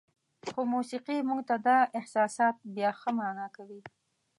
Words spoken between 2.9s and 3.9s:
ښه معنا کوي.